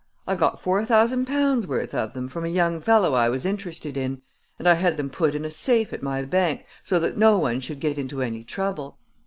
[0.27, 3.95] I got four thousand pounds' worth of them from a young fellow I was interested
[3.95, 4.23] in,
[4.57, 7.59] and I had them put in a safe at my bank so that no one
[7.59, 8.97] should get into any trouble.